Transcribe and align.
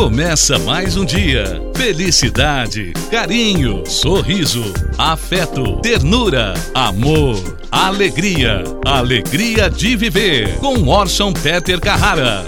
Começa 0.00 0.58
mais 0.58 0.96
um 0.96 1.04
dia. 1.04 1.44
Felicidade, 1.76 2.94
carinho, 3.10 3.84
sorriso, 3.84 4.72
afeto, 4.96 5.76
ternura, 5.82 6.54
amor, 6.74 7.36
alegria. 7.70 8.64
Alegria 8.82 9.68
de 9.68 9.96
viver. 9.96 10.56
Com 10.56 10.88
Orson 10.88 11.34
Peter 11.34 11.78
Carrara. 11.78 12.46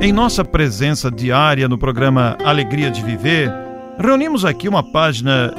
Em 0.00 0.12
nossa 0.12 0.44
presença 0.44 1.10
diária 1.10 1.68
no 1.68 1.76
programa 1.76 2.38
Alegria 2.44 2.88
de 2.88 3.02
Viver, 3.02 3.50
reunimos 3.98 4.44
aqui 4.44 4.68
uma 4.68 4.82
página 4.92 5.52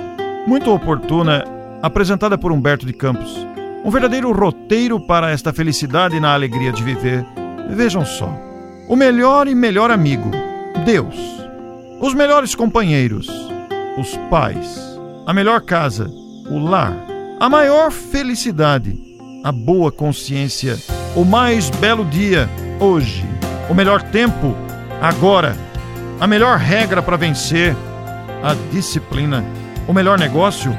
muito 0.47 0.71
oportuna 0.71 1.43
apresentada 1.81 2.37
por 2.37 2.53
Humberto 2.53 2.85
de 2.85 2.93
Campos. 2.93 3.35
Um 3.83 3.91
verdadeiro 3.91 4.31
roteiro 4.31 4.97
para 4.97 5.31
esta 5.31 5.51
felicidade 5.51 6.21
na 6.21 6.33
alegria 6.33 6.71
de 6.71 6.81
viver. 6.81 7.25
Vejam 7.75 8.05
só. 8.05 8.54
O 8.87 8.95
melhor 8.95 9.47
e 9.47 9.55
melhor 9.55 9.89
amigo, 9.89 10.29
Deus. 10.85 11.15
Os 11.99 12.13
melhores 12.13 12.53
companheiros, 12.53 13.27
os 13.97 14.15
pais. 14.29 14.79
A 15.25 15.33
melhor 15.33 15.61
casa, 15.61 16.07
o 16.51 16.59
lar. 16.59 16.93
A 17.39 17.49
maior 17.49 17.91
felicidade, 17.91 18.95
a 19.43 19.51
boa 19.51 19.91
consciência. 19.91 20.77
O 21.15 21.25
mais 21.25 21.71
belo 21.71 22.05
dia, 22.05 22.47
hoje. 22.79 23.25
O 23.71 23.73
melhor 23.73 24.03
tempo, 24.03 24.55
agora. 25.01 25.57
A 26.19 26.27
melhor 26.27 26.59
regra 26.59 27.01
para 27.01 27.17
vencer, 27.17 27.75
a 28.43 28.53
disciplina. 28.71 29.43
O 29.87 29.93
melhor 29.93 30.19
negócio, 30.19 30.71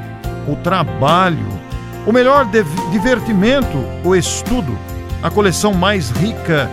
o 0.46 0.54
trabalho. 0.54 1.48
O 2.07 2.12
melhor 2.12 2.46
divertimento, 2.93 3.79
o 4.04 4.15
estudo. 4.15 4.79
A 5.20 5.29
coleção 5.29 5.74
mais 5.74 6.10
rica, 6.10 6.70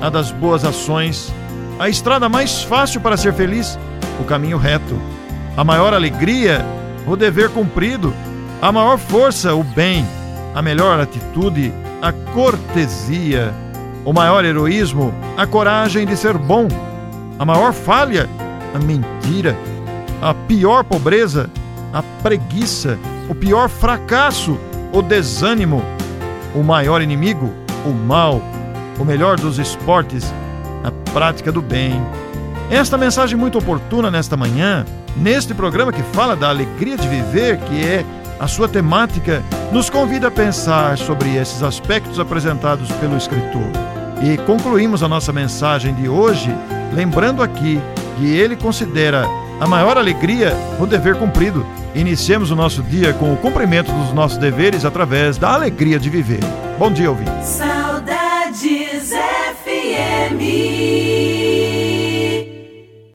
a 0.00 0.08
das 0.10 0.30
boas 0.30 0.64
ações, 0.64 1.32
a 1.78 1.88
estrada 1.88 2.28
mais 2.28 2.62
fácil 2.62 3.00
para 3.00 3.16
ser 3.16 3.32
feliz, 3.32 3.78
o 4.20 4.24
caminho 4.24 4.58
reto, 4.58 4.98
a 5.56 5.64
maior 5.64 5.94
alegria, 5.94 6.64
o 7.06 7.16
dever 7.16 7.50
cumprido, 7.50 8.12
a 8.60 8.72
maior 8.72 8.98
força, 8.98 9.54
o 9.54 9.62
bem, 9.62 10.06
a 10.54 10.62
melhor 10.62 11.00
atitude, 11.00 11.72
a 12.00 12.12
cortesia, 12.32 13.52
o 14.04 14.12
maior 14.12 14.44
heroísmo, 14.44 15.12
a 15.36 15.46
coragem 15.46 16.06
de 16.06 16.16
ser 16.16 16.36
bom, 16.38 16.68
a 17.38 17.44
maior 17.44 17.72
falha, 17.72 18.28
a 18.74 18.78
mentira, 18.78 19.56
a 20.22 20.32
pior 20.32 20.84
pobreza, 20.84 21.50
a 21.92 22.02
preguiça, 22.22 22.98
o 23.28 23.34
pior 23.34 23.68
fracasso, 23.68 24.58
o 24.92 25.02
desânimo, 25.02 25.82
o 26.54 26.62
maior 26.62 27.02
inimigo, 27.02 27.52
o 27.84 27.90
mal 27.90 28.40
o 28.98 29.04
melhor 29.04 29.38
dos 29.38 29.58
esportes, 29.58 30.32
a 30.84 30.90
prática 31.12 31.52
do 31.52 31.62
bem. 31.62 32.00
Esta 32.70 32.98
mensagem 32.98 33.36
muito 33.36 33.58
oportuna 33.58 34.10
nesta 34.10 34.36
manhã, 34.36 34.84
neste 35.16 35.54
programa 35.54 35.92
que 35.92 36.02
fala 36.12 36.34
da 36.34 36.48
alegria 36.48 36.96
de 36.96 37.08
viver, 37.08 37.58
que 37.58 37.84
é 37.84 38.04
a 38.38 38.46
sua 38.46 38.68
temática, 38.68 39.42
nos 39.72 39.88
convida 39.88 40.28
a 40.28 40.30
pensar 40.30 40.98
sobre 40.98 41.34
esses 41.36 41.62
aspectos 41.62 42.18
apresentados 42.20 42.90
pelo 42.92 43.16
escritor. 43.16 43.70
E 44.22 44.36
concluímos 44.38 45.02
a 45.02 45.08
nossa 45.08 45.32
mensagem 45.32 45.94
de 45.94 46.08
hoje 46.08 46.50
lembrando 46.94 47.42
aqui 47.42 47.80
que 48.18 48.34
ele 48.34 48.56
considera 48.56 49.26
a 49.60 49.66
maior 49.66 49.96
alegria 49.96 50.52
o 50.78 50.86
dever 50.86 51.16
cumprido. 51.16 51.66
Iniciemos 51.94 52.50
o 52.50 52.56
nosso 52.56 52.82
dia 52.82 53.12
com 53.14 53.32
o 53.32 53.36
cumprimento 53.36 53.90
dos 53.90 54.12
nossos 54.12 54.38
deveres 54.38 54.84
através 54.84 55.38
da 55.38 55.54
alegria 55.54 55.98
de 55.98 56.10
viver. 56.10 56.40
Bom 56.78 56.90
dia, 56.90 57.10
ouvinte. 57.10 57.30
Me. 60.30 60.95